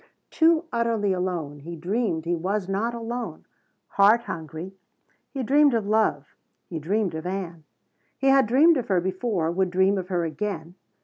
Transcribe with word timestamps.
Too 0.31 0.65
utterly 0.71 1.13
alone, 1.13 1.59
he 1.59 1.75
dreamed 1.75 2.25
he 2.25 2.33
was 2.35 2.67
not 2.67 2.95
alone. 2.95 3.45
Heart 3.87 4.23
hungry, 4.23 4.73
he 5.29 5.43
dreamed 5.43 5.75
of 5.75 5.85
love. 5.85 6.35
He 6.65 6.79
dreamed 6.79 7.13
of 7.13 7.27
Ann. 7.27 7.65
He 8.17 8.25
had 8.29 8.47
dreamed 8.47 8.77
of 8.77 8.87
her 8.87 8.99
before, 8.99 9.51
would 9.51 9.69
dream 9.69 9.99
of 9.99 10.07
her 10.07 10.25
again. 10.25 10.73